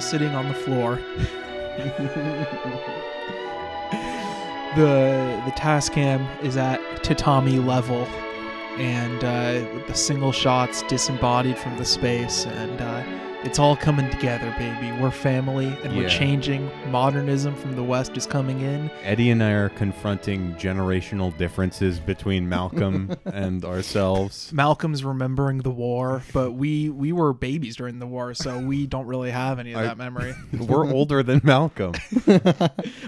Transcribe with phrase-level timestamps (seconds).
[0.00, 0.98] sitting on the floor.
[4.76, 8.06] the the Tascam is at tatami level,
[8.78, 13.02] and uh, the single shots disembodied from the space, and uh,
[13.42, 14.92] it's all coming together, baby.
[15.00, 16.02] We're family, and Yeah.
[16.02, 16.70] we're changing.
[16.90, 18.90] Modernism from the West is coming in.
[19.02, 24.52] Eddie and I are confronting generational differences between Malcolm and ourselves.
[24.52, 29.06] Malcolm's remembering the war, but we we were babies during the war, so we don't
[29.06, 30.34] really have any of I- that memory.
[30.52, 31.94] We're older than Malcolm.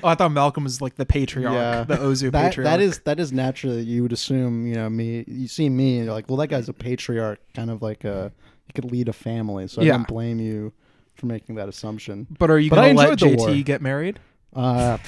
[0.05, 1.85] Oh, I thought Malcolm was like the patriarch, Yeah.
[1.85, 2.65] the Ozu that patriarch.
[2.65, 6.07] that is that is naturally you would assume you know me you see me and
[6.07, 8.33] you're like well that guy's a patriarch kind of like a
[8.67, 9.95] he could lead a family so Yeah.
[9.95, 10.73] I don't blame you
[11.15, 13.63] for making that assumption But are you But I gonna let enjoyed the JT war.
[13.63, 14.19] get married?
[14.55, 14.99] uh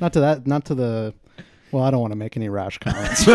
[0.00, 1.12] not to that not to the
[1.72, 3.24] well I don't want to make any rash comments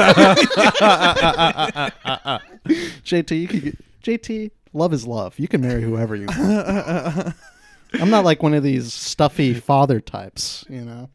[2.68, 7.36] JT you could JT love is love you can marry whoever you want
[7.94, 11.10] I'm not like one of these stuffy father types you know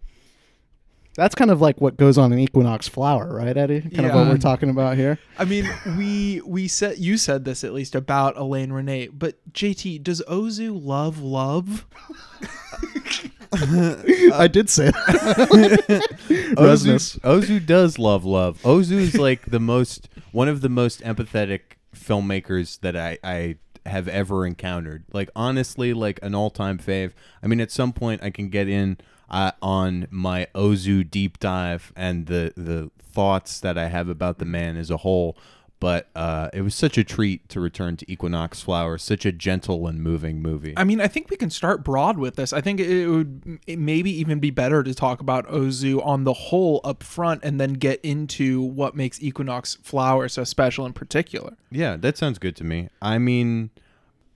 [1.15, 3.83] that's kind of like what goes on in Equinox Flower, right, Eddie?
[3.83, 5.19] Kind of what we're talking about here.
[5.39, 10.03] I mean, we we said you said this at least about Alain Resnais, but JT,
[10.03, 11.87] does Ozu love love?
[13.53, 16.07] I did say that.
[16.57, 18.61] Ozu, Ozu does love love.
[18.63, 21.61] Ozu is like the most one of the most empathetic
[21.95, 25.05] filmmakers that I, I have ever encountered.
[25.13, 27.13] Like honestly, like an all time fave.
[27.43, 28.97] I mean, at some point I can get in
[29.33, 34.45] uh, on my Ozu deep dive and the the thoughts that I have about the
[34.45, 35.37] man as a whole.
[35.81, 39.89] But uh, it was such a treat to return to Equinox Flower, such a gentle
[39.89, 40.75] and moving movie.
[40.77, 42.53] I mean, I think we can start broad with this.
[42.53, 46.35] I think it would it maybe even be better to talk about Ozu on the
[46.35, 51.57] whole up front and then get into what makes Equinox Flower so special in particular.
[51.73, 52.89] Yeah, that sounds good to me.
[53.01, 53.71] I mean,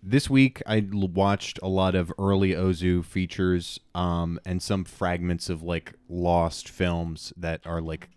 [0.08, 5.62] this week I watched a lot of early Ozu features um, and some fragments of
[5.62, 8.08] like lost films that are like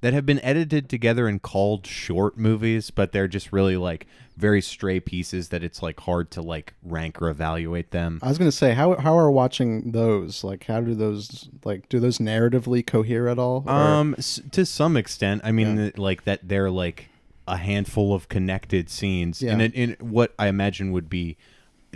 [0.00, 4.06] that have been edited together and called short movies, but they're just really like
[4.36, 8.18] very stray pieces that it's like hard to like rank or evaluate them.
[8.22, 12.00] I was gonna say how how are watching those like how do those like do
[12.00, 13.62] those narratively cohere at all?
[13.66, 15.90] Or- Um, s- to some extent, I mean, Yeah.
[15.96, 17.08] like that they're like
[17.48, 19.66] a handful of connected scenes in, Yeah.
[19.66, 21.36] a, in what I imagine would be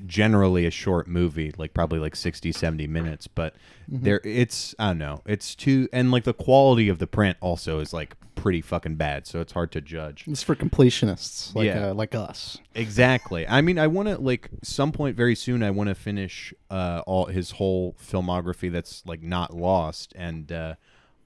[0.05, 3.27] generally a short movie, like probably like 60, 70 minutes.
[3.27, 3.55] But
[3.91, 4.03] Mm-hmm.
[4.05, 7.79] there, it's I don't know, it's too, and like the quality of the print also
[7.79, 10.25] is like pretty fucking bad, so it's hard to judge.
[10.27, 11.91] it's for completionists like Yeah.
[11.91, 12.59] uh, like us.
[12.75, 13.47] Exactly.
[13.47, 15.63] I mean, I want to like some point very soon.
[15.63, 20.75] I want to finish uh, all his whole filmography that's like not lost, and uh,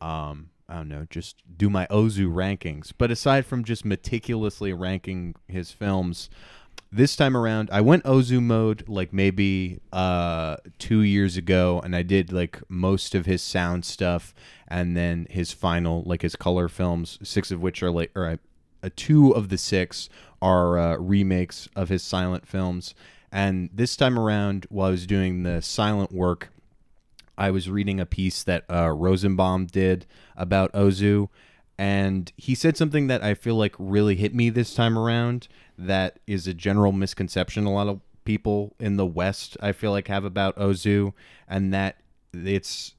[0.02, 2.92] um, I don't know, just do my Ozu rankings.
[2.96, 6.30] But aside from just meticulously ranking his films,
[6.92, 12.02] this time around, I went Ozu mode like maybe uh, two years ago, and I
[12.02, 14.34] did like most of his sound stuff,
[14.68, 18.38] and then his final like his color films, six of which are like or.
[18.82, 20.08] Uh, two of the six
[20.40, 22.94] are uh, remakes of his silent films.
[23.30, 26.48] And this time around, while I was doing the silent work,
[27.40, 30.06] I was reading a piece that uh, Rosenbaum did
[30.36, 31.28] about Ozu,
[31.78, 35.48] and he said something that I feel like really hit me this time around.
[35.78, 40.08] That is a general misconception a lot of people in the West I feel like
[40.08, 41.14] have about Ozu,
[41.48, 41.96] and that
[42.34, 42.94] it's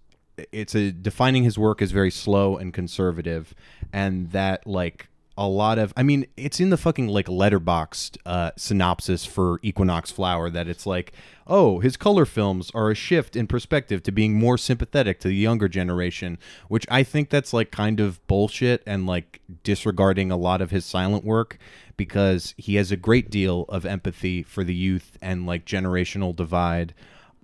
[0.52, 3.54] it's a defining his work as very slow and conservative,
[3.94, 5.08] and that like
[5.42, 10.12] a lot of I mean it's in the fucking like Letterboxd uh, synopsis for Equinox
[10.12, 11.14] Flower that it's like
[11.48, 15.36] oh his color films are a shift in perspective to being more sympathetic to the
[15.36, 16.38] younger generation
[16.68, 20.86] which I think that's like kind of bullshit and like disregarding a lot of his
[20.86, 21.58] silent work
[21.98, 26.94] because he has a great deal of empathy for the youth and like generational divide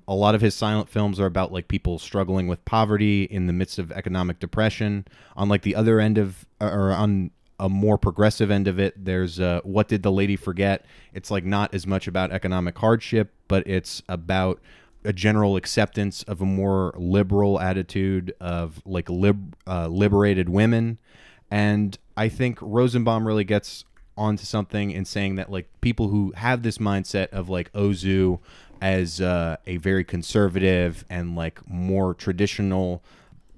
[0.08, 3.52] a lot of his silent films are about like people struggling with poverty in the
[3.52, 5.04] midst of economic depression.
[5.36, 9.40] On like the other end of, or on a more progressive end of it, there's
[9.40, 10.86] uh, what did the lady forget?
[11.14, 14.60] It's like not as much about economic hardship, but it's about
[15.04, 21.00] a general acceptance of a more liberal attitude of like lib- uh, liberated women.
[21.50, 23.86] And I think Rosenbaum really gets
[24.18, 28.40] onto something in saying that like people who have this mindset of like Ozu
[28.82, 33.04] as uh, a very conservative and like more traditional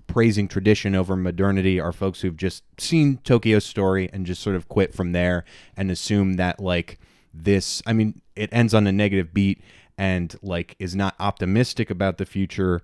[0.10, 4.68] praising tradition over modernity are folks who've just seen Tokyo Story and just sort of
[4.68, 5.46] quit from there
[5.78, 7.00] and assume that like
[7.34, 9.62] this I mean it ends on a negative beat
[9.98, 12.82] and like is not optimistic about the future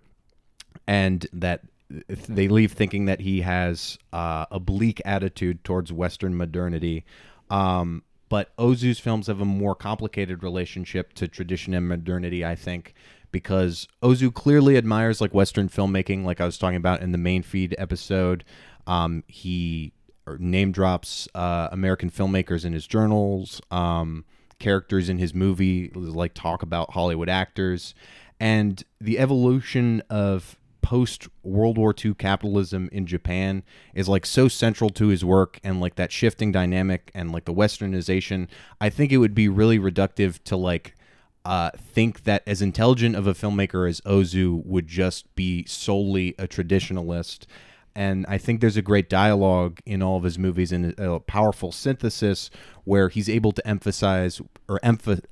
[0.88, 1.62] and that
[2.07, 7.06] they leave thinking that he has uh, a bleak attitude towards Western modernity.
[7.50, 12.94] Um, but Ozu's films have a more complicated relationship to tradition and modernity, I think,
[13.35, 17.43] because Ozu clearly admires like Western filmmaking, like I was talking about in the main
[17.43, 18.45] feed episode.
[18.87, 19.91] Um, he
[20.39, 24.23] name drops uh, American filmmakers in his journals, um,
[24.57, 27.93] characters in his movie, like talk about Hollywood actors,
[28.39, 34.89] and the evolution of post World War II capitalism in Japan is like so central
[34.91, 38.47] to his work and like that shifting dynamic and like the westernization.
[38.79, 40.95] I think it would be really reductive to like
[41.45, 46.47] uh, think that as intelligent of a filmmaker as Ozu would just be solely a
[46.47, 47.45] traditionalist.
[47.95, 51.71] And I think there's a great dialogue in all of his movies and a powerful
[51.71, 52.50] synthesis
[52.83, 55.24] where he's able to emphasize or emph-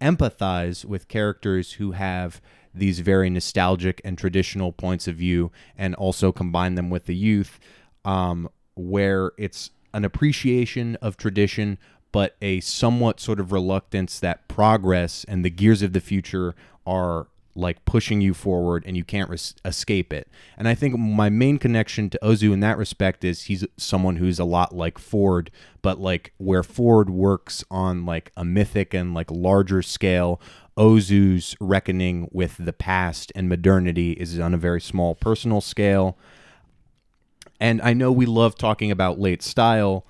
[0.00, 2.40] empathize with characters who have
[2.74, 7.58] these very nostalgic and traditional points of view and also combine them with the youth
[8.04, 11.78] um, where it's an appreciation of tradition
[12.12, 16.54] but a somewhat sort of reluctance that progress and the gears of the future
[16.86, 20.28] are like pushing you forward and you can't res- escape it.
[20.56, 24.38] And I think my main connection to Ozu in that respect is he's someone who's
[24.38, 25.50] a lot like Ford,
[25.82, 30.40] but like where Ford works on like a mythic and like larger scale,
[30.76, 36.16] Ozu's reckoning with the past and modernity is on a very small personal scale.
[37.60, 40.06] And I know we love talking about late style,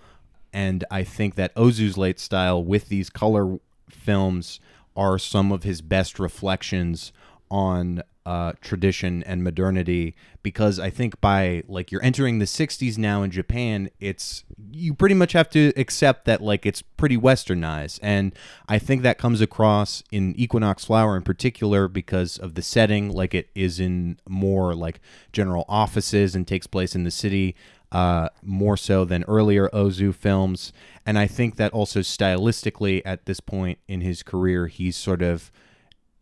[0.52, 3.58] and I think that Ozu's late style with these color
[3.88, 4.60] films
[4.96, 7.12] are some of his best reflections
[7.50, 13.22] on uh, tradition and modernity because I think by like you're entering the 60s now
[13.22, 17.98] in Japan, it's you pretty much have to accept that like it's pretty westernized.
[18.02, 18.32] And
[18.68, 23.34] I think that comes across in Equinox Flower in particular because of the setting, like
[23.34, 25.00] it is in more like
[25.32, 27.56] general offices and takes place in the city.
[27.92, 30.72] Uh, more so than earlier Ozu films.
[31.04, 35.52] And I think that also stylistically, at this point in his career, he's sort of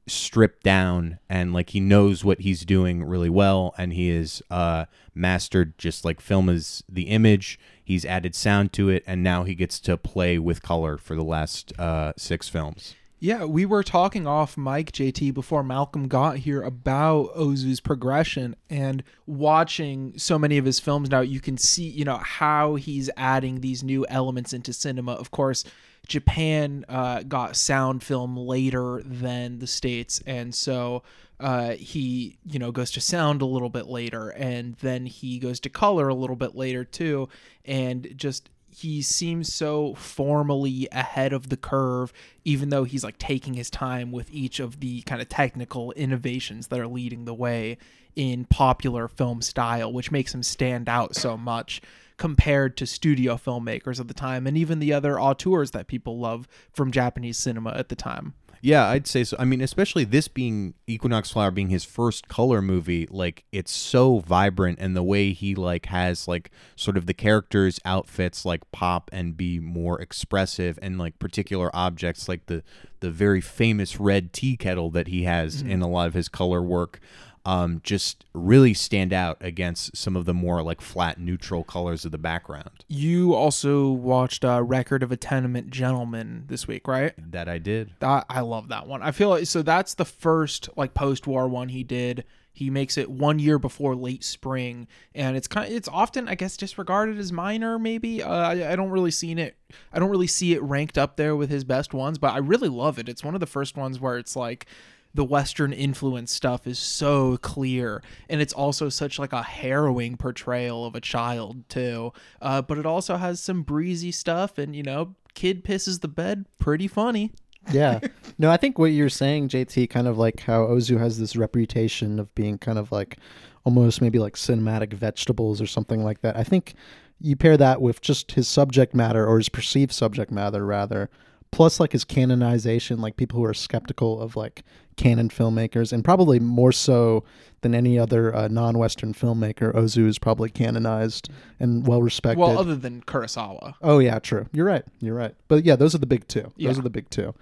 [0.08, 3.72] stripped down and like he knows what he's doing really well.
[3.78, 7.61] And he is uh mastered just like film is the image.
[7.84, 9.05] He's added sound to it.
[9.06, 13.44] And now he gets to play with color for the last uh six films Yeah,
[13.44, 20.14] we were talking off mic, JT, before Malcolm got here about Ozu's progression and watching
[20.17, 23.82] so many of his films now, you can see, you know, how he's adding these
[23.82, 25.12] new elements into cinema.
[25.12, 25.64] Of course,
[26.06, 31.02] Japan uh, got sound film later than the States, and so
[31.40, 35.61] uh, he, you know, goes to sound a little bit later, and then he goes
[35.61, 37.28] to color a little bit later too,
[37.66, 38.49] and just
[38.80, 42.12] he seems so formally ahead of the curve
[42.44, 46.68] even though he's like taking his time with each of the kind of technical innovations
[46.68, 47.76] that are leading the way
[48.16, 51.80] in popular film style which makes him stand out so much
[52.16, 56.48] compared to studio filmmakers of the time and even the other auteurs that people love
[56.72, 59.36] from Japanese cinema at the time Yeah, I'd say so.
[59.38, 64.18] I mean, especially this being Equinox Flower being his first color movie, like it's so
[64.18, 69.08] vibrant and the way he like has like sort of the characters' outfits like pop
[69.12, 72.62] and be more expressive and like particular objects like the
[73.00, 75.70] the very famous red tea kettle that he has mm-hmm.
[75.70, 77.00] in a lot of his color work
[77.44, 82.12] um, just really stand out against some of the more like flat neutral colors of
[82.12, 82.85] the background.
[82.88, 87.92] you also watched uh, Record of a Tenement Gentleman this week right That I did.
[88.00, 89.02] That I love that one.
[89.02, 92.25] I feel like so that's the first like post-war one he did.
[92.52, 95.68] He makes it one year before late spring, and it's kind.
[95.68, 97.78] Of, it's often I guess disregarded as minor.
[97.78, 99.56] Maybe uh, I, I don't really see it.
[99.92, 102.68] I don't really see it ranked up there with his best ones, but I really
[102.68, 103.09] love it.
[103.09, 104.66] It's one of the first ones where it's like
[105.14, 110.85] the western influence stuff is so clear and it's also such like a harrowing portrayal
[110.85, 112.12] of a child too
[112.43, 116.47] uh, but it also has some breezy stuff and you know kid pisses the bed
[116.59, 117.33] pretty funny
[117.73, 118.00] yeah.
[118.38, 122.19] No, I think what you're saying, JT, kind of like how Ozu has this reputation
[122.19, 123.19] of being kind of like
[123.64, 126.37] almost maybe like cinematic vegetables or something like that.
[126.37, 126.75] I think
[127.21, 131.11] you pair that with just his subject matter or his perceived subject matter rather,
[131.52, 134.62] plus like his canonization, like people who are skeptical of like
[134.97, 137.25] canon filmmakers, and probably more so
[137.62, 141.28] than any other uh, non-Western filmmaker, Ozu is probably canonized
[141.59, 142.38] and well respected.
[142.40, 144.47] well other than kurosawa Oh yeah, true.
[144.52, 144.85] You're right.
[145.00, 145.35] You're right.
[145.49, 146.52] But yeah, those are the big two.
[146.57, 146.69] Yeah.
[146.69, 147.35] Those are the big two.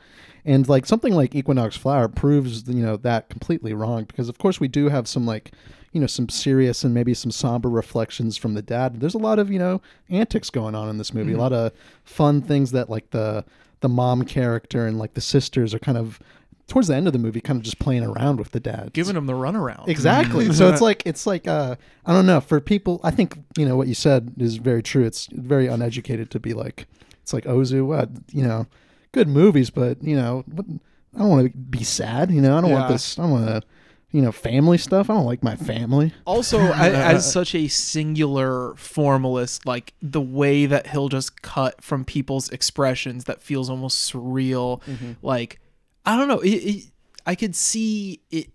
[0.45, 4.59] And like something like Equinox Flower proves you know that completely wrong because of course
[4.61, 5.53] we do have some like
[5.93, 9.01] you know some serious and maybe some somber reflections from the dad.
[9.01, 11.31] There's a lot of you know antics going on in this movie.
[11.31, 11.41] Mm-hmm.
[11.41, 11.73] A lot of
[12.05, 13.45] fun things that like the
[13.81, 16.19] the mom character and like the sisters are kind of
[16.67, 18.91] towards the end of the movie kind of just playing around with the dad.
[18.93, 19.89] giving him the runaround.
[19.89, 20.53] Exactly.
[20.53, 23.01] so it's like it's like uh I don't know for people.
[23.03, 25.05] I think you know what you said is very true.
[25.05, 26.87] It's very uneducated to be like
[27.23, 27.87] it's like Ozu.
[27.87, 28.67] What you know,
[29.13, 30.67] good movies, but you know, what,
[31.15, 32.31] I don't want to be sad.
[32.31, 33.19] You know, I don't want this.
[33.19, 33.63] I don't want to
[34.11, 35.11] you know, family stuff.
[35.11, 36.13] I don't like my family.
[36.25, 42.05] Also, a- as such a singular formalist, like the way that he'll just cut from
[42.05, 44.83] people's expressions that feels almost surreal.
[44.85, 45.13] Mm-hmm.
[45.23, 45.61] Like,
[46.07, 46.41] I don't know.
[46.41, 46.85] It, it,
[47.27, 48.51] I could see it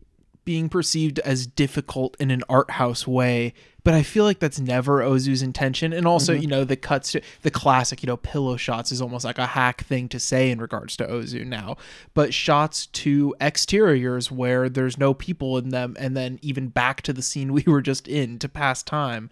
[0.45, 5.01] being perceived as difficult in an art house way, but I feel like that's never
[5.01, 5.91] Ozu's intention.
[5.91, 6.41] And also, mm-hmm.
[6.41, 9.47] you know, the cuts to the classic, you know, pillow shots is almost like a
[9.47, 11.75] hack thing to say in regards to Ozu now.
[12.13, 17.13] But shots to exteriors where there's no people in them, and then even back to
[17.13, 19.29] the scene we were just in to pass time,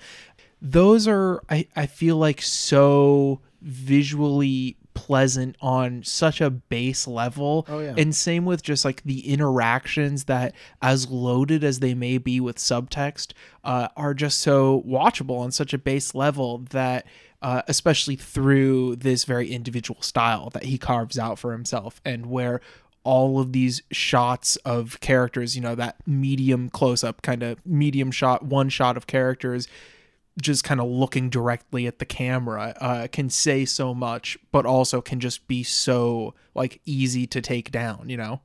[0.62, 7.66] those are, I, I feel like, so visually pleasant on such a base level.
[7.70, 7.94] Oh, yeah.
[7.98, 12.58] And same with just like the interactions that, as loaded as they may be with
[12.58, 13.34] subtext,
[13.64, 17.06] uh, are just so watchable on such a base level that,
[17.42, 22.62] uh, especially through this very individual style that he carves out for himself, and where
[23.04, 28.12] all of these shots of characters, you know, that medium close up kind of medium
[28.12, 29.68] shot, one shot of characters
[30.40, 35.02] just kind of looking directly at the camera uh, can say so much, but also
[35.02, 38.10] can just be so like easy to take down.
[38.10, 38.42] You know,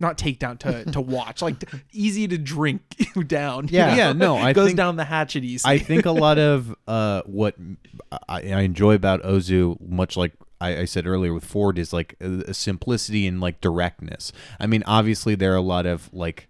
[0.00, 2.82] not take down to to watch, like t- easy to drink
[3.26, 3.68] down.
[3.68, 3.86] you Yeah.
[3.90, 3.96] know?
[3.96, 5.62] Yeah, no, I goes think- down the hatchet easy.
[5.66, 7.54] I think a lot of uh, what
[8.28, 12.16] I, I enjoy about Ozu, much like I, I said earlier with Ford, is like
[12.20, 14.32] a, a simplicity and like directness.
[14.60, 16.48] I mean, obviously there are a lot of like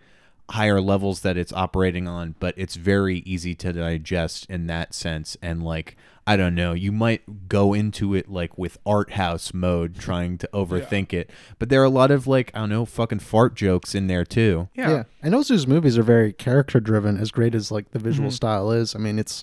[0.50, 5.36] higher levels that it's operating on, but it's very easy to digest in that sense.
[5.40, 5.96] And like
[6.26, 10.48] I don't know, you might go into it like with art house mode, trying to
[10.54, 13.94] overthink it, but there are a lot of like I don't know, fucking fart jokes
[13.94, 14.68] in there too.
[14.90, 15.02] yeah.
[15.22, 18.94] And Ozu's movies are very character driven, as great as like the visual style is.
[18.94, 19.42] I mean, it's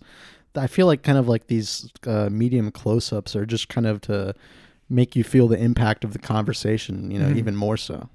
[0.56, 4.02] I feel like kind of like these uh, medium close ups are just kind of
[4.02, 4.34] to
[4.90, 8.10] make you feel the impact of the conversation, you know, even more so.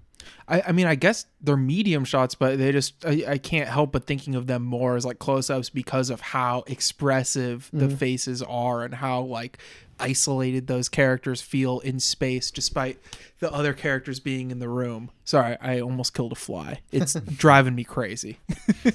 [0.48, 3.92] I, I mean, I guess they're medium shots, but they just I, I can't help
[3.92, 8.42] but thinking of them more as like close ups because of how expressive the faces
[8.42, 9.58] are and how like
[10.00, 12.98] isolated those characters feel in space despite
[13.38, 15.10] the other characters being in the room.
[15.24, 16.80] Sorry, I almost killed a fly.
[16.90, 18.38] It's driving me crazy.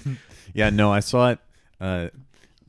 [0.53, 1.39] Yeah, no, I saw it.
[1.79, 2.09] Uh,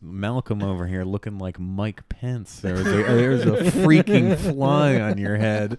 [0.02, 2.60] Malcolm over here looking like Mike Pence.
[2.60, 5.78] There was a, there's a freaking fly on your head.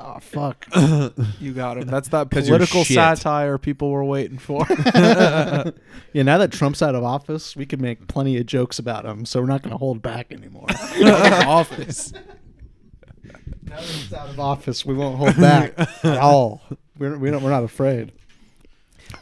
[0.00, 0.66] Oh fuck!
[1.40, 1.86] You got him.
[1.88, 2.94] That's that 'Cause you're political shit.
[2.94, 4.64] satire people were waiting for.
[4.94, 5.72] yeah,
[6.14, 9.40] now that Trump's out of office, we can make plenty of jokes about him, so
[9.40, 10.66] we're not going to hold back anymore.
[10.70, 12.12] office.
[13.64, 16.62] now that he's out of office, we won't hold back at all.
[16.98, 18.12] We're, we don't, we're not afraid.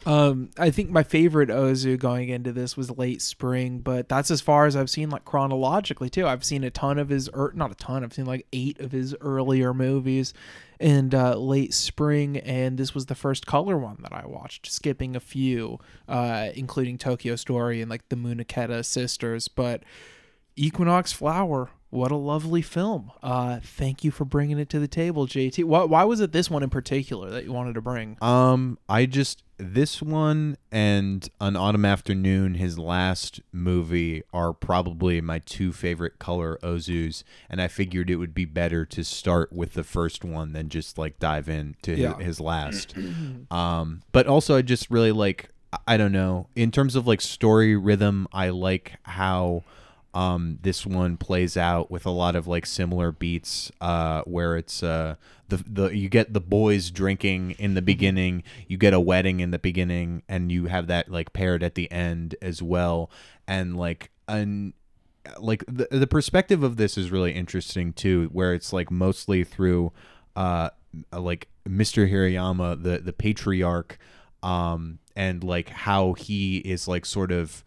[0.04, 4.40] Um, I think my favorite Ozu going into this was late spring, but that's as
[4.40, 6.26] far as I've seen like chronologically too.
[6.26, 8.04] I've seen a ton of his, er, not a ton.
[8.04, 10.32] I've seen like eight of his earlier movies,
[10.78, 15.16] and uh, late spring, and this was the first color one that I watched, skipping
[15.16, 15.78] a few,
[16.08, 19.48] uh, including Tokyo Story and like the Munekata sisters.
[19.48, 19.82] But
[20.54, 23.10] Equinox Flower, what a lovely film.
[23.22, 25.64] Uh, thank you for bringing it to the table, JT.
[25.64, 28.18] Why, why was it this one in particular that you wanted to bring?
[28.20, 35.38] Um, I just this one and An Autumn Afternoon, his last movie, are probably my
[35.38, 39.84] two favorite color Ozus, and I figured it would be better to start with the
[39.84, 42.18] first one than just like dive into Yeah.
[42.18, 42.94] his, last.
[43.50, 45.48] um, but also I just really like
[45.86, 49.62] I don't know in terms of like story rhythm, I like how
[50.16, 54.82] um, this one plays out with a lot of like similar beats, uh, where it's
[54.82, 55.16] uh,
[55.50, 59.50] the the you get the boys drinking in the beginning, you get a wedding in
[59.50, 63.10] the beginning, and you have that like paired at the end as well,
[63.46, 64.72] and like an
[65.38, 69.92] like the the perspective of this is really interesting too, where it's like mostly through
[70.34, 70.70] uh
[71.12, 72.10] like Mr.
[72.10, 73.98] Hirayama, the the patriarch,
[74.42, 77.62] um, and like how he is like sort of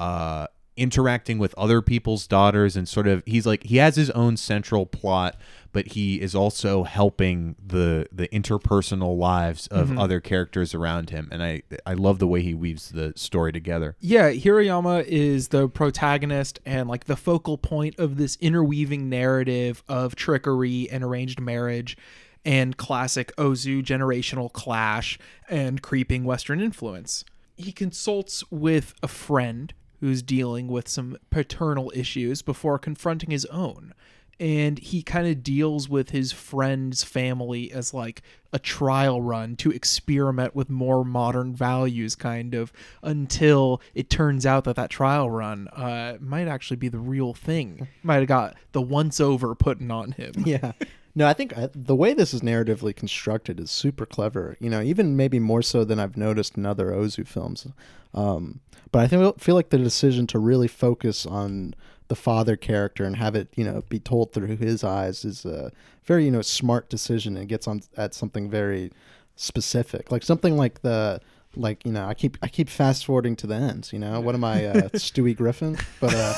[0.00, 4.36] uh interacting with other people's daughters and sort of he's like he has his own
[4.36, 5.36] central plot
[5.72, 9.98] but he is also helping the the interpersonal lives of mm-hmm.
[9.98, 11.28] other characters around him.
[11.32, 13.96] And i i love the way he weaves the story together.
[13.98, 20.14] Yeah, Hirayama is the protagonist and like the focal point of this interweaving narrative of
[20.14, 21.96] trickery and arranged marriage
[22.44, 27.24] and classic Ozu generational clash and creeping Western influence.
[27.56, 29.72] He consults with a friend
[30.02, 33.94] who's dealing with some paternal issues before confronting his own.
[34.40, 38.20] And he kind of deals with his friend's family as like
[38.52, 42.72] a trial run to experiment with more modern values, kind of,
[43.04, 47.86] until it turns out that that trial run uh, might actually be the real thing.
[48.02, 50.32] Might have got the once over putting on him.
[50.44, 50.72] Yeah.
[51.14, 54.56] No, I think uh, the way this is narratively constructed is super clever.
[54.60, 57.66] You know, even maybe more so than I've noticed in other Ozu films.
[58.14, 61.74] Um, but I think feel like the decision to really focus on
[62.08, 65.72] the father character and have it, you know, be told through his eyes is a
[66.04, 68.92] very, you know, smart decision and gets on at something very
[69.36, 71.20] specific, like something like the
[71.56, 73.92] like you know I keep I keep fast forwarding to the ends.
[73.92, 75.76] You know what am I, uh, Stewie Griffin?
[76.00, 76.34] But uh,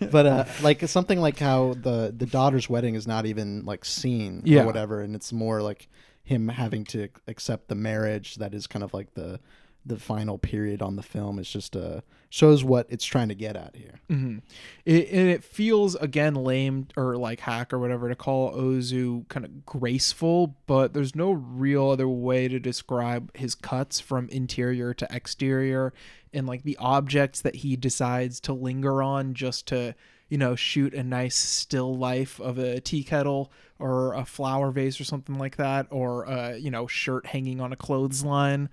[0.10, 4.42] but uh, like something like how the the daughter's wedding is not even like seen
[4.44, 4.62] Yeah.
[4.62, 5.88] or whatever, and it's more like
[6.24, 9.38] him having to accept the marriage that is kind of like the
[9.86, 11.38] the final period on the film.
[11.38, 14.00] is just uh shows what it's trying to get at here.
[14.08, 14.38] hmm
[14.84, 19.46] It, and it feels again lame or like hack or whatever to call Ozu kind
[19.46, 25.06] of graceful, but there's no real other way to describe his cuts from interior to
[25.10, 25.92] exterior
[26.32, 29.94] and like the objects that he decides to linger on just to
[30.28, 35.00] you know shoot a nice still life of a tea kettle or a flower vase
[35.00, 38.68] or something like that or a you know shirt hanging on a clothesline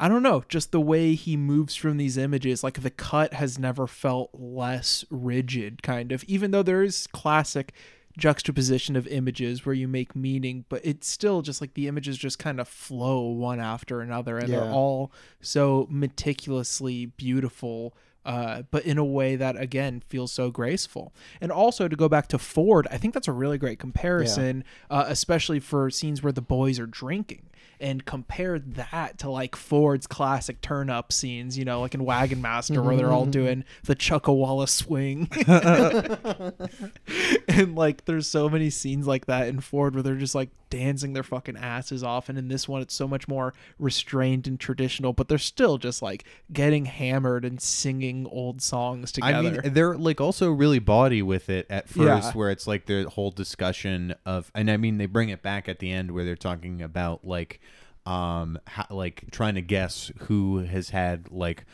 [0.00, 3.58] I don't know, just the way he moves from these images, like the cut has
[3.58, 7.72] never felt less rigid, kind of, even though there is classic
[8.18, 12.38] juxtaposition of images where you make meaning, but it's still just like the images just
[12.38, 17.94] kind of flow one after another and they're all so meticulously beautiful.
[18.24, 22.26] Uh, but in a way that again feels so graceful, and also to go back
[22.26, 26.40] to Ford, I think that's a really great comparison, uh, especially for scenes where the
[26.40, 27.50] boys are drinking
[27.84, 32.40] and compare that to like Ford's classic turn up scenes, you know, like in Wagon
[32.40, 33.30] Master where they're all mm-hmm.
[33.30, 35.28] doing the Chuckawalla swing.
[37.46, 41.12] and like there's so many scenes like that in Ford where they're just like dancing
[41.12, 45.12] their fucking asses off and in this one it's so much more restrained and traditional,
[45.12, 49.36] but they're still just like getting hammered and singing old songs together.
[49.36, 52.32] I mean, they're like also really bawdy with it at first, Yeah.
[52.32, 55.80] where it's like the whole discussion of, and I mean, they bring it back at
[55.80, 57.60] the end where they're talking about like,
[58.06, 61.64] um, how, like trying to guess who has had like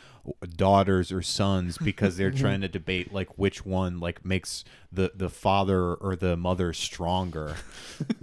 [0.55, 5.29] daughters or sons because they're trying to debate like which one like makes the the
[5.29, 7.55] father or the mother stronger.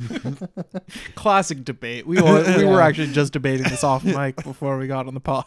[1.14, 2.06] Classic debate.
[2.06, 5.20] We were, we were actually just debating this off mic before we got on the
[5.20, 5.44] pod.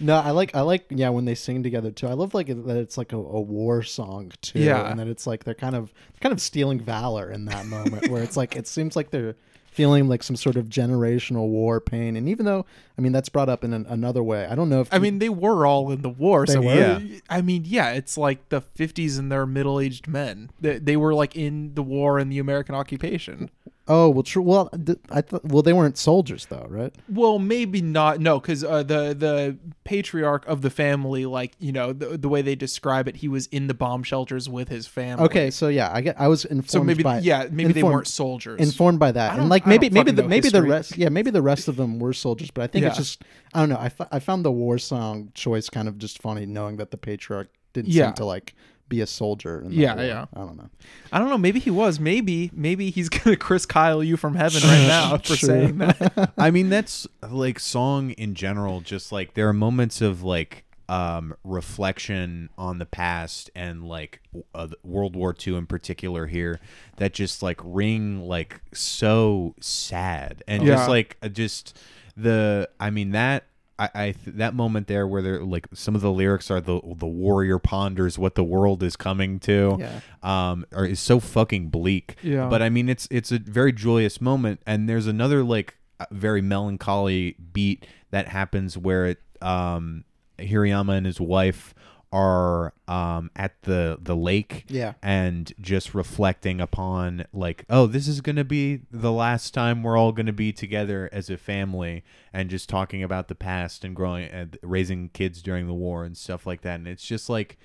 [0.00, 2.06] No, I like I like yeah when they sing together too.
[2.06, 4.90] I love like that it's like a, a war song too, Yeah.
[4.90, 8.22] and that it's like they're kind of kind of stealing valor in that moment where
[8.22, 9.36] it's like it seems like they're
[9.76, 12.16] feeling like some sort of generational war pain.
[12.16, 12.64] And even though
[12.96, 15.18] I mean that's brought up in an, another way, I don't know if I mean,
[15.18, 16.46] they were all in the war.
[16.46, 16.98] So yeah.
[17.28, 20.50] I mean, yeah, it's like the 50s and they're middle aged men.
[20.58, 23.50] They, they were like in the war and the American occupation.
[23.88, 27.80] Oh well true well th- I thought well they weren't soldiers though right Well, maybe
[27.82, 28.20] not.
[28.20, 32.42] No, because uh, the the patriarch of the family, like you know, the, the way
[32.42, 35.24] they describe it, he was in the bomb shelters with his family.
[35.26, 38.08] okay so yeah I get I was informed so maybe by yeah, maybe they weren't
[38.08, 38.60] soldiers.
[38.60, 41.42] informed by that and like maybe maybe the know maybe the rest yeah maybe the
[41.42, 43.22] rest of them were soldiers but i think it's just
[43.54, 46.76] i don't know I I found the war song choice kind of just funny knowing
[46.78, 48.06] that the patriarch didn't Yeah.
[48.06, 48.54] seem to like
[48.88, 50.04] be a soldier in the Yeah, war.
[50.04, 50.26] yeah.
[50.34, 50.68] i don't know
[51.12, 51.38] I don't know.
[51.38, 51.98] Maybe he was.
[52.00, 55.36] Maybe maybe he's gonna Chris Kyle you from heaven right now for True.
[55.36, 56.32] saying that.
[56.38, 58.80] I mean, that's like song in general.
[58.80, 64.20] Just like there are moments of like um reflection on the past and like
[64.54, 66.60] uh, World War II in particular here
[66.98, 70.76] that just like ring like so sad and Yeah.
[70.76, 71.76] just like uh, just
[72.16, 73.44] the I mean that
[73.78, 76.80] I, I th- that moment there where they're like some of the lyrics are the
[76.96, 80.00] the warrior ponders what the world is coming to Yeah.
[80.22, 82.48] um or is so fucking bleak Yeah.
[82.48, 85.76] but I mean it's it's a very joyous moment and there's another like
[86.10, 90.04] very melancholy beat that happens where it um
[90.38, 91.74] Hirayama and his wife
[92.12, 94.94] are um at the the lake Yeah.
[95.02, 99.96] and just reflecting upon like oh this is going to be the last time we're
[99.98, 103.96] all going to be together as a family and just talking about the past and
[103.96, 107.58] growing and raising kids during the war and stuff like that and it's just like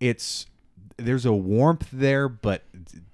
[0.00, 0.46] it's
[0.96, 2.62] there's a warmth there but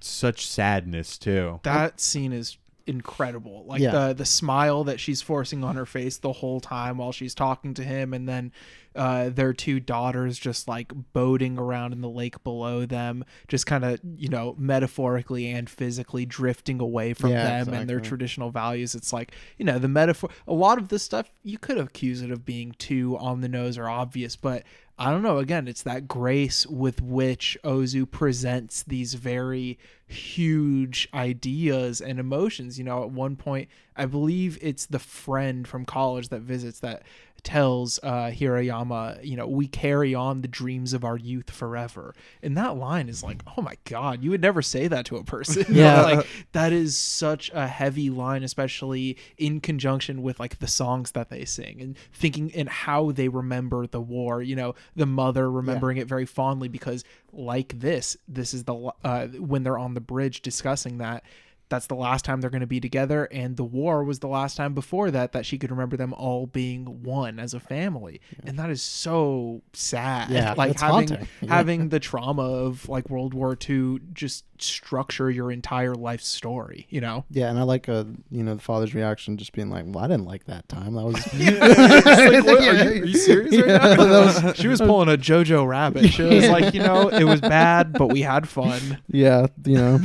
[0.01, 2.57] such sadness too that scene is
[2.91, 3.65] incredible.
[3.67, 3.91] Like Yeah.
[4.09, 7.73] the the smile that she's forcing on her face the whole time while she's talking
[7.75, 8.53] to him and then
[8.97, 13.85] uh their two daughters just like boating around in the lake below them just kind
[13.85, 18.95] of you know metaphorically and physically drifting away from Yeah, them and their traditional values.
[18.97, 22.31] It's like you know the metaphor a lot of this stuff you could accuse it
[22.33, 24.65] of being too on the nose or obvious but
[25.03, 25.39] I don't know.
[25.39, 32.77] Again, it's that grace with which Ozu presents these very huge ideas and emotions.
[32.79, 37.03] You know, at one point, I believe it's the friend from college that visits that
[37.43, 42.15] tells uh, Hirayama, you know, we carry on the dreams of our youth forever.
[42.43, 45.25] And that line is like, oh my God, you would never say that to a
[45.25, 45.65] person.
[45.81, 46.03] Yeah.
[46.03, 51.31] like that is such a heavy line, especially in conjunction with like the songs that
[51.31, 54.43] they sing and thinking and how they remember the war.
[54.43, 59.29] You know, the mother remembering it very fondly because, like this, this is the uh,
[59.29, 61.25] when they're on the bridge discussing that.
[61.71, 64.57] That's the last time they're going to be together, and the war was the last
[64.59, 68.59] time before that that she could remember them all being one as a family, and
[68.59, 70.31] that is so sad.
[70.31, 71.29] Yeah, like having haunting.
[71.41, 71.49] Yeah.
[71.55, 76.87] having the trauma of like World War II just structure your entire life story.
[76.91, 79.85] You know, Yeah, and I like a you know the father's reaction, just being like,
[79.87, 80.95] "Well, I didn't like that time.
[80.95, 84.21] That was Like, what, are, you, are you serious right Yeah, now?
[84.25, 86.09] was- she was pulling a JoJo rabbit.
[86.11, 88.99] She was like, you know, it was bad, but we had fun.
[89.09, 90.01] yeah, you know,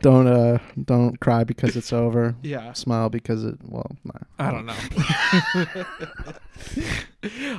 [0.00, 2.34] don't uh don't cry because it's over.
[2.42, 2.72] Yeah.
[2.72, 4.12] Smile because it well, nah.
[4.38, 4.74] I don't know.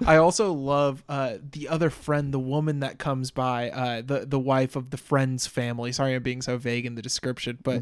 [0.06, 4.40] I also love uh, the other friend, the woman that comes by, uh, the the
[4.40, 5.92] wife of the friend's family.
[5.92, 7.82] Sorry, I'm being so vague in the description, but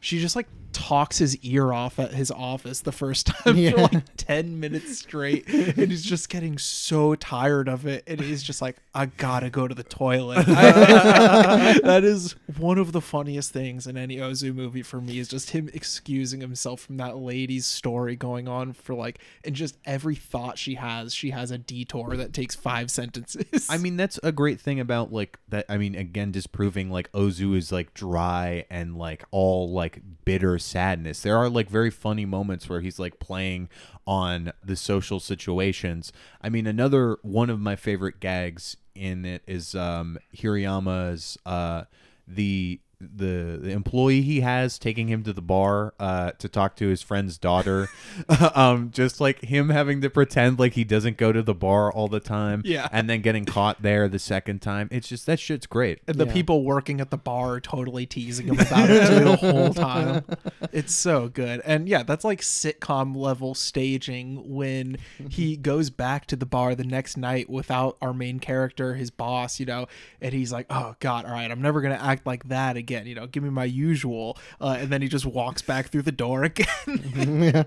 [0.00, 0.46] she just like
[0.78, 3.70] talks his ear off at his office the first time Yeah.
[3.72, 8.42] for like ten minutes straight, and he's just getting so tired of it, and he's
[8.42, 13.86] just like, "I gotta go to the toilet." that is one of the funniest things
[13.86, 18.16] in any Ozu movie for me is just him excusing himself from that lady's story
[18.16, 22.32] going on for like, and just every thought she has, she has a detour that
[22.32, 23.66] takes five sentences.
[23.68, 25.66] I mean, that's a great thing about like that.
[25.68, 31.22] I mean, again, disproving like Ozu is like dry and like all like bitter sadness.
[31.22, 33.68] There are like very funny moments where he's like playing
[34.06, 36.12] on the social situations.
[36.42, 41.84] I mean, another one of my favorite gags in it is um Hirayama's uh
[42.26, 46.88] the the, the employee he has taking him to the bar uh, to talk to
[46.88, 47.88] his friend's daughter
[48.54, 52.08] um, just like him having to pretend like he doesn't go to the bar all
[52.08, 52.88] the time Yeah.
[52.90, 56.26] and then getting caught there the second time it's just that shit's great and the
[56.26, 56.32] Yeah.
[56.32, 60.24] people working at the bar are totally teasing him about it too the whole time.
[60.72, 61.62] It's so good.
[61.64, 64.98] And yeah, that's like sitcom level staging when
[65.30, 69.58] he goes back to the bar the next night without our main character, his boss,
[69.60, 69.86] you know,
[70.20, 72.87] and he's like, oh, God, all right, I'm never going to act like that again.
[72.90, 74.38] You know, give me my usual.
[74.60, 77.66] Uh, and then he just walks back through the door again.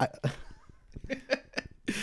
[0.00, 0.06] yeah.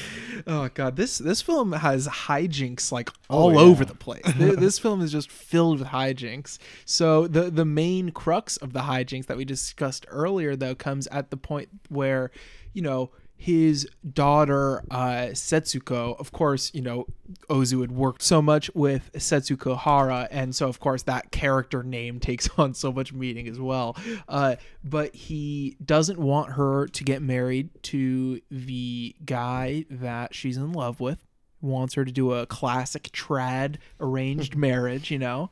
[0.47, 3.59] Oh god, this this film has hijinks like all yeah.
[3.59, 4.23] over the place.
[4.37, 6.57] Th- this film is just filled with hijinks.
[6.85, 11.29] So the the main crux of the hijinks that we discussed earlier though comes at
[11.29, 12.31] the point where,
[12.73, 17.07] you know, his daughter uh, Setsuko, of course, you know,
[17.49, 22.19] Ozu had worked so much with Setsuko Hara, and so of course that character name
[22.19, 23.95] takes on so much meaning as well.
[24.27, 30.73] Uh, but he doesn't want her to get married to the guy that she's in
[30.73, 31.25] love with.
[31.61, 35.49] Wants her to do a classic trad arranged marriage, you know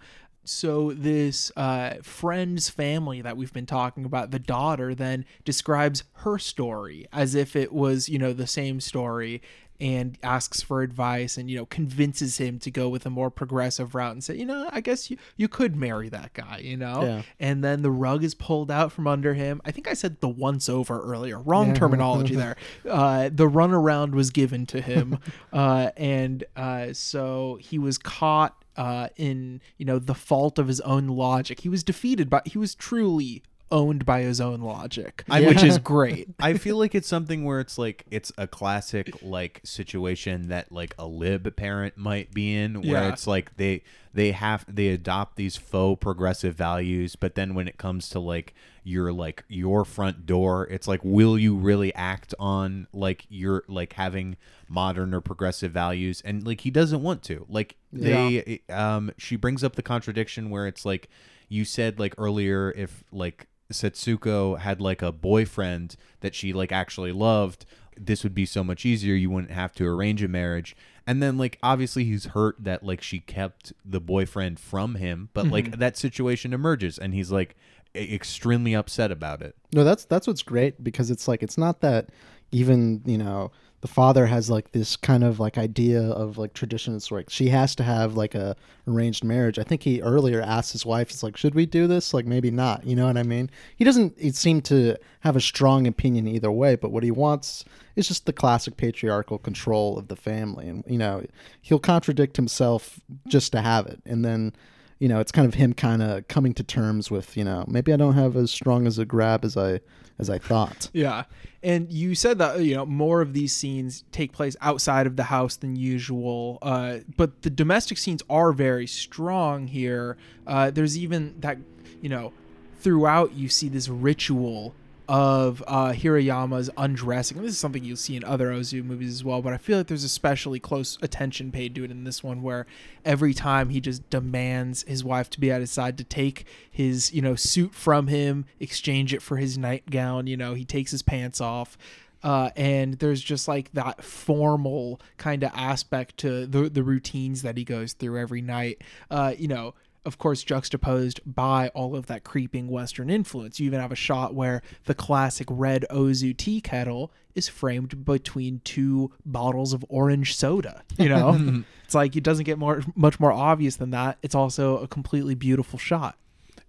[0.47, 6.37] so this uh, friend's family that we've been talking about the daughter then describes her
[6.39, 9.41] story as if it was you know the same story
[9.79, 13.93] and asks for advice and you know convinces him to go with a more progressive
[13.93, 17.03] route and say you know i guess you, you could marry that guy you know
[17.03, 17.21] Yeah.
[17.39, 20.27] and then the rug is pulled out from under him i think i said the
[20.29, 21.73] once over earlier wrong Yeah.
[21.75, 22.55] terminology there
[22.89, 25.19] uh, the runaround was given to him
[25.53, 30.79] uh, and uh, so he was caught uh, in you know the fault of his
[30.81, 31.61] own logic.
[31.61, 36.29] He was defeated by he was truly owned by his own logic, which is great.
[36.39, 40.95] I feel like it's something where it's like it's a classic like situation that like
[40.97, 43.09] a lib parent might be in where Yeah.
[43.09, 47.77] it's like they they have they adopt these faux progressive values but then when it
[47.77, 48.53] comes to like
[48.87, 50.65] your like your front door.
[50.67, 54.37] It's like will you really act on like your like having
[54.69, 56.21] modern or progressive values?
[56.23, 57.45] And like he doesn't want to.
[57.49, 61.09] Like they um she brings up the contradiction where it's like
[61.49, 67.11] you said like earlier if like Setsuko had like a boyfriend that she like actually
[67.11, 67.65] loved,
[67.97, 69.15] this would be so much easier.
[69.15, 70.75] You wouldn't have to arrange a marriage.
[71.05, 75.47] And then like obviously he's hurt that like she kept the boyfriend from him, but
[75.47, 77.57] like that situation emerges and he's like
[77.97, 79.55] extremely upset about it.
[79.73, 82.09] No, that's that's what's great because it's like it's not that
[82.51, 86.95] even you know the father has like this kind of like idea of like tradition.
[86.95, 88.55] It's like she has to have like a
[88.87, 89.59] arranged marriage.
[89.59, 92.13] I think he earlier asked his wife, "It's like should we do this?
[92.13, 93.51] Like maybe not." You know what I mean?
[93.75, 94.15] He doesn't.
[94.17, 96.75] It seem to have a strong opinion either way.
[96.75, 100.97] But what he wants is just the classic patriarchal control of the family, and you
[100.97, 101.23] know
[101.61, 104.53] he'll contradict himself just to have it, and then
[104.99, 107.93] you know, it's kind of him kind of coming to terms with, you know, maybe
[107.93, 109.79] I don't have as strong as a grab as I
[110.19, 110.89] as I thought.
[110.97, 111.25] Yeah.
[111.61, 115.23] And you said that, you know, more of these scenes take place outside of the
[115.23, 116.59] house than usual.
[116.61, 120.17] Uh, but the domestic scenes are very strong here.
[120.45, 121.57] Uh, there's even that,
[122.01, 122.31] you know,
[122.79, 124.73] throughout you see this ritual
[125.07, 127.41] of uh, Hirayama's undressing.
[127.41, 129.87] This is something you'll see in other Ozu movies as well, but I feel like
[129.87, 132.65] there's especially close attention paid to it in this one, where
[133.05, 137.13] every time he just demands his wife to be at his side to take his,
[137.13, 140.27] you know, suit from him, exchange it for his nightgown.
[140.27, 141.77] You know, he takes his pants off.
[142.23, 147.57] Uh, and there's just like that formal kind of aspect to the the routines that
[147.57, 148.81] he goes through every night.
[149.11, 149.75] Uh, you know,
[150.07, 153.59] of course, juxtaposed by all of that creeping Western influence.
[153.59, 158.61] You even have a shot where the classic red Ozu tea kettle is framed between
[158.63, 160.83] two bottles of orange soda.
[160.97, 164.17] You know, it's like it doesn't get more much more obvious than that.
[164.23, 166.17] It's also a completely beautiful shot.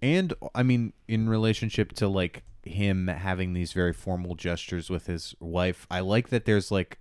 [0.01, 5.33] And I mean, in relationship to like him having these very formal gestures with his
[5.39, 6.99] wife, I like that there's like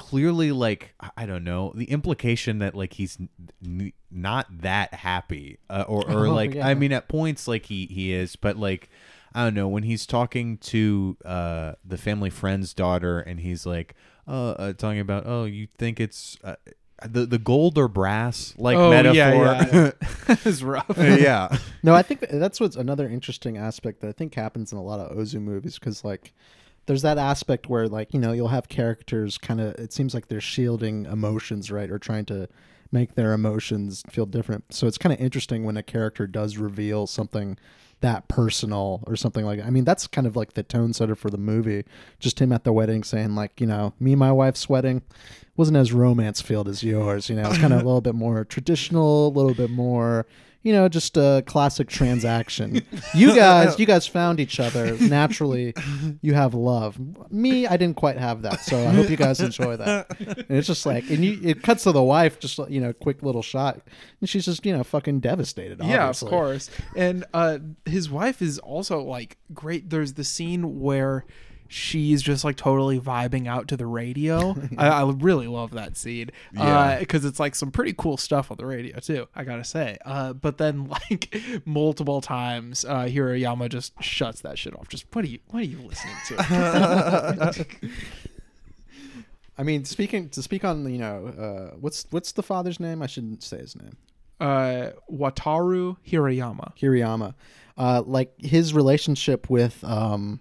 [0.00, 3.18] clearly like I don't know the implication that like he's
[3.62, 6.66] n- not that happy uh, or or Oh, like yeah.
[6.66, 8.88] I mean at points like he he is but like
[9.34, 13.94] I don't know when he's talking to uh the family friend's daughter and he's like
[14.26, 16.56] uh, uh talking about oh you think it's uh,
[17.06, 19.90] the the gold or brass like metaphor yeah, yeah.
[20.46, 20.96] it's rough.
[20.96, 21.54] yeah.
[21.82, 24.98] No, I think that's what's another interesting aspect that I think happens in a lot
[24.98, 26.32] of Ozu movies because like
[26.90, 30.26] there's that aspect where like you know you'll have characters kind of it seems like
[30.26, 32.48] they're shielding emotions right or trying to
[32.90, 34.74] make their emotions feel different.
[34.74, 37.56] So it's kind of interesting when a character does reveal something
[38.00, 39.66] that personal or something like that.
[39.66, 41.84] I mean that's kind of like the tone setter for the movie.
[42.18, 45.02] Just him at the wedding saying like, you know, me and my wife's wedding
[45.60, 47.46] wasn't as romance filled as yours, you know.
[47.46, 50.26] It's kind of a little bit more traditional, a little bit more
[50.62, 52.82] you know, just a classic transaction.
[53.14, 55.74] You guys, you guys found each other naturally.
[56.20, 56.98] You have love.
[57.32, 60.20] Me, I didn't quite have that, so I hope you guys enjoy that.
[60.20, 63.22] And it's just like, and you, it cuts to the wife, just you know, quick
[63.22, 63.80] little shot,
[64.20, 65.80] and she's just you know fucking devastated.
[65.82, 66.68] Yeah, of course.
[66.94, 69.88] And uh, his wife is also like great.
[69.88, 71.24] There's the scene where
[71.72, 74.56] she's just like totally vibing out to the radio.
[74.76, 76.98] I, I really love that scene Yeah.
[76.98, 79.28] because it's like some pretty cool stuff on the radio too.
[79.36, 79.96] I gotta say.
[80.04, 81.32] Uh, but then like
[81.64, 84.88] multiple times, uh, Hirayama just shuts that shit off.
[84.88, 87.66] Just what are you what are you listening to?
[89.58, 93.02] I mean, speaking to speak on you know, uh, what's what's the father's name?
[93.02, 93.96] I shouldn't say his name.
[94.40, 96.74] uh, Wataru Hirayama.
[96.78, 97.34] Hirayama,
[97.76, 100.40] uh, like his relationship with um,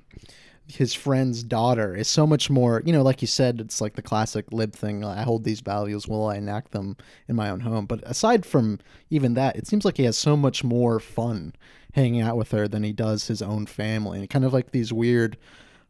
[0.69, 2.81] his friend's daughter is so much more.
[2.85, 5.03] You know, like you said, it's like the classic lib thing.
[5.03, 6.95] I hold these values, will I enact them
[7.27, 7.85] in my own home?
[7.85, 8.79] But aside from
[9.09, 11.53] even that, it seems like he has so much more fun
[11.93, 14.93] hanging out with her than he does his own family, and kind of like these
[14.93, 15.37] weird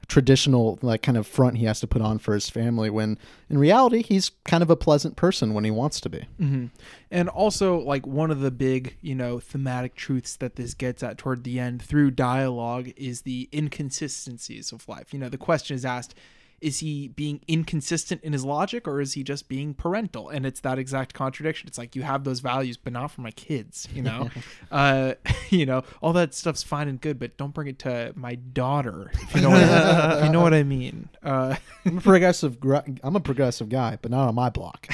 [0.09, 3.17] traditional like kind of front he has to put on for his family when
[3.49, 6.65] in reality he's kind of a pleasant person when he wants to be hmm
[7.11, 11.17] And also, like one of the big, you know, thematic truths that this gets at
[11.17, 15.13] toward the end through dialogue is the inconsistencies of life.
[15.13, 16.13] You know, the question is asked:
[16.61, 20.29] Is he being inconsistent in his logic, or is he just being parental?
[20.29, 21.67] And it's that exact contradiction.
[21.67, 23.87] It's like you have those values, but not for my kids.
[23.93, 24.29] You know,
[24.71, 25.13] uh,
[25.49, 29.11] you know, all that stuff's fine and good, but don't bring it to my daughter.
[29.33, 31.09] You know what, I, you know what I mean.
[31.23, 32.59] Uh, I'm a progressive.
[32.59, 34.87] gr- I'm a progressive guy, but not on my block.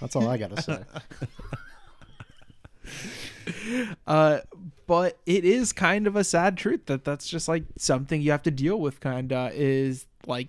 [0.00, 0.78] That's all I gotta say.
[4.06, 4.38] uh
[4.86, 8.42] but it is kind of a sad truth that that's just like something you have
[8.42, 10.48] to deal with kind of is like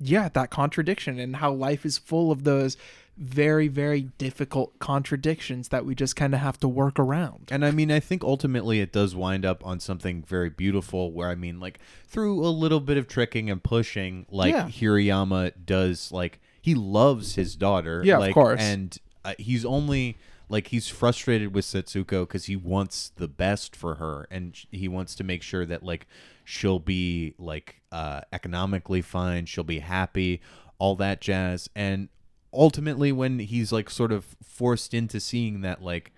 [0.00, 2.76] yeah that contradiction and how life is full of those
[3.16, 7.72] very very difficult contradictions that we just kind of have to work around And I
[7.72, 11.58] mean, I think ultimately it does wind up on something very beautiful where I mean,
[11.58, 14.68] like, through a little bit of tricking and pushing, like, Yeah.
[14.68, 18.02] Hirayama does, like, he loves his daughter.
[18.04, 18.60] Yeah, of course.
[18.60, 20.16] And uh, he's only,
[20.48, 25.16] like, he's frustrated with Setsuko because he wants the best for her and he wants
[25.16, 26.06] to make sure that, like,
[26.44, 30.40] she'll be, like, uh, economically fine, she'll be happy,
[30.78, 31.68] all that jazz.
[31.74, 32.08] And
[32.52, 36.12] ultimately, when he's, like, sort of forced into seeing that, like,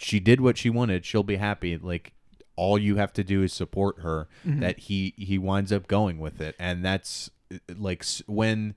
[0.00, 1.76] she did what she wanted she'll be happy.
[1.76, 2.12] Like
[2.54, 6.40] all you have to do is support her that he he winds up going with
[6.40, 6.54] it.
[6.56, 8.76] And that's uh, like when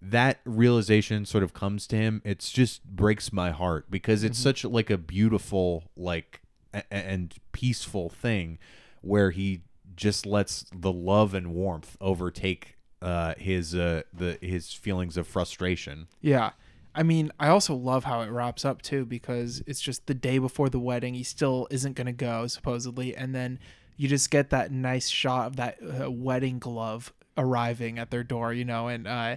[0.00, 4.64] that realization sort of comes to him it's just breaks my heart because it's such
[4.64, 8.58] like a beautiful like a- and peaceful thing
[9.00, 9.62] where he
[9.96, 16.06] just lets the love and warmth overtake uh his uh the his feelings of frustration
[16.20, 16.50] yeah
[16.94, 20.38] I mean, I also love how it wraps up too because it's just the day
[20.38, 21.14] before the wedding.
[21.14, 23.16] He still isn't going to go, supposedly.
[23.16, 23.58] And then
[23.96, 28.52] you just get that nice shot of that uh, wedding glove arriving at their door,
[28.52, 29.36] you know, and uh,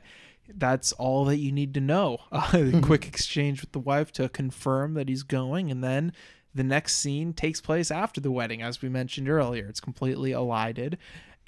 [0.54, 2.20] that's all that you need to know.
[2.32, 5.72] Uh, quick exchange with the wife to confirm that he's going.
[5.72, 6.14] And then
[6.54, 9.68] the next scene takes place after the wedding, as we mentioned earlier.
[9.68, 10.98] It's completely elided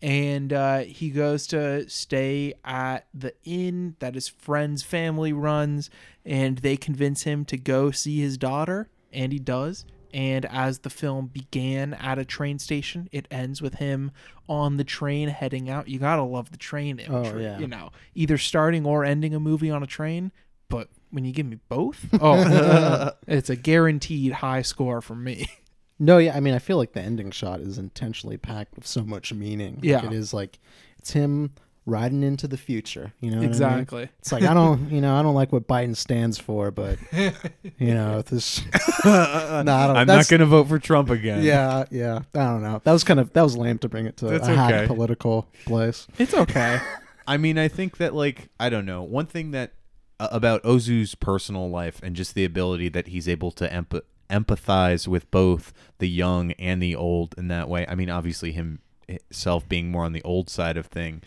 [0.01, 5.89] and uh, he goes to stay at the inn that his friend's family runs
[6.25, 10.89] and they convince him to go see his daughter and he does and as the
[10.89, 14.11] film began at a train station it ends with him
[14.47, 17.59] on the train heading out you gotta love the train imagery yeah.
[17.59, 20.31] you know either starting or ending a movie on a train
[20.67, 25.47] but when you give me both oh it's a guaranteed high score for me
[26.01, 29.03] No, yeah, I mean, I feel like the ending shot is intentionally packed with so
[29.03, 29.75] much meaning.
[29.75, 30.05] Like, Yeah.
[30.05, 30.57] it is like
[30.97, 31.51] it's him
[31.85, 33.11] riding into the future.
[33.19, 33.49] You know, what I mean?
[33.49, 36.99] exactly It's like I don't, you know, I don't like what Biden stands for, but
[37.11, 38.61] you know, this.
[39.03, 39.67] no, I don't.
[39.69, 41.43] I'm not that's- going to vote for Trump again.
[41.43, 42.19] Yeah, yeah.
[42.33, 42.79] I don't know.
[42.85, 44.87] That was kind of that was lame to bring it to That's a hot okay.
[44.87, 46.07] political place.
[46.17, 46.79] it's okay
[47.27, 49.03] I mean, I think that like I don't know.
[49.03, 49.73] One thing that
[50.19, 55.29] about Ozu's personal life and just the ability that he's able to empath- empathize with
[55.31, 57.85] both the young and the old in that way.
[57.87, 61.23] I mean, obviously himself being more on the old side of things.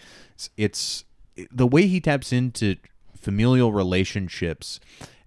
[0.57, 1.05] It's
[1.51, 2.77] the way he taps into
[3.17, 4.81] familial relationships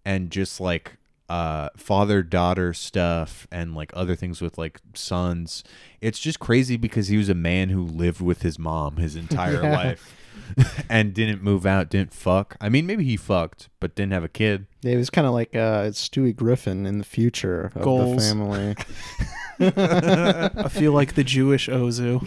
[0.04, 0.98] and just like
[1.28, 5.64] uh father daughter stuff and like other things with like sons
[6.00, 9.54] it's just crazy because he was a man who lived with his mom his entire
[9.64, 9.76] Yeah.
[9.76, 10.16] life
[10.90, 14.30] and didn't move out didn't fuck i mean maybe he fucked but didn't have a
[14.30, 18.16] kid Yeah, he was kind of like uh, Stewie Griffin in the future of Goals.
[18.16, 18.76] the family.
[20.66, 22.20] I feel like the Jewish Ozu.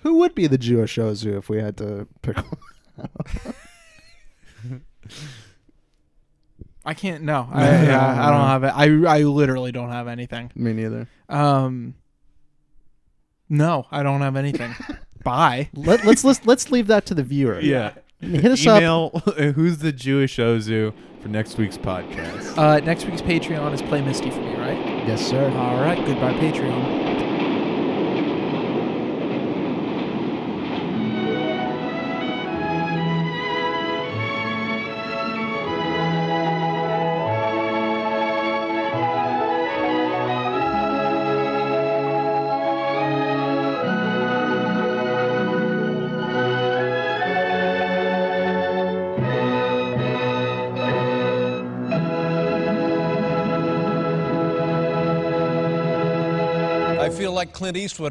[0.00, 2.36] Who would be the Jewish Ozu if we had to pick?
[2.36, 2.58] one?
[6.84, 7.24] I can't.
[7.24, 8.72] No, I, yeah, I don't have it.
[8.74, 10.52] I I literally don't have anything.
[10.54, 11.08] Me neither.
[11.28, 11.94] Um,
[13.48, 14.74] no, I don't have anything.
[15.24, 15.70] Bye.
[15.74, 17.58] Let, let's let's let's leave that to the viewer.
[17.60, 18.78] yeah hit us up.
[18.80, 19.10] email
[19.54, 24.30] who's the jewish ozu for next week's podcast Uh, next week's Patreon is Play Misty
[24.30, 24.78] for me, right?
[25.06, 25.50] Yes, sir.
[25.50, 25.98] All right.
[26.06, 27.33] Goodbye, Patreon.
[57.64, 58.02] Clint Eastwood.